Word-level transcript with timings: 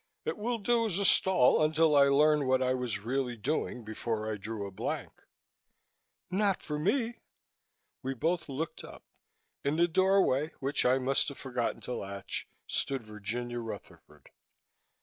It 0.25 0.35
will 0.35 0.57
do 0.57 0.87
as 0.87 0.97
a 0.97 1.05
stall 1.05 1.61
until 1.63 1.95
I 1.95 2.07
learn 2.07 2.47
what 2.47 2.63
I 2.63 2.73
was 2.73 2.97
really 3.01 3.37
doing 3.37 3.83
before 3.85 4.33
I 4.33 4.35
drew 4.37 4.65
a 4.65 4.71
blank." 4.71 5.11
"Not 6.31 6.63
for 6.63 6.79
me!" 6.79 7.19
We 8.01 8.15
both 8.15 8.49
looked 8.49 8.83
up. 8.83 9.03
In 9.63 9.75
the 9.75 9.87
doorway 9.87 10.53
which 10.59 10.85
I 10.85 10.97
must 10.97 11.29
have 11.29 11.37
forgotten 11.37 11.81
to 11.81 11.93
latch 11.93 12.47
stood 12.65 13.03
Virginia 13.03 13.59
Rutherford. 13.59 14.31